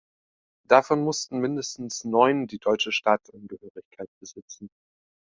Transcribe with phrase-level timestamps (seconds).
[0.67, 4.67] Davon mussten mindestens neun die deutsche Staatsangehörigkeit besitzen.